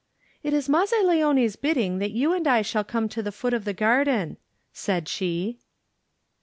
'^It 0.43 0.51
is 0.51 0.67
Mazzaleone's 0.67 1.55
bidding 1.55 1.99
that 1.99 2.09
you 2.09 2.33
and 2.33 2.47
I 2.47 2.63
shall 2.63 2.83
come 2.83 3.07
to 3.09 3.21
the 3.21 3.31
foot 3.31 3.53
of 3.53 3.65
the 3.65 3.73
garden," 3.73 4.37
said 4.73 5.07
she. 5.07 5.59